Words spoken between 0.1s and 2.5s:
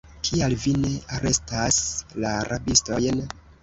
Kial vi ne arestas la